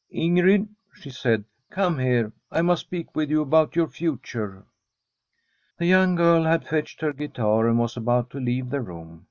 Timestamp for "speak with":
2.81-3.29